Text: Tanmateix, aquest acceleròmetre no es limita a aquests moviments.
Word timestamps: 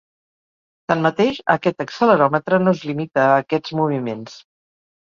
Tanmateix, 0.91 1.37
aquest 1.57 1.85
acceleròmetre 1.87 2.61
no 2.65 2.77
es 2.79 2.85
limita 2.91 3.29
a 3.29 3.39
aquests 3.47 3.79
moviments. 3.83 4.43